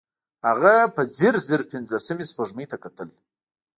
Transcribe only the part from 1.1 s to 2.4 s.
ځير ځير پينځلسمې